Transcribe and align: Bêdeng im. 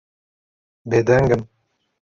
Bêdeng 0.89 1.29
im. 1.35 1.41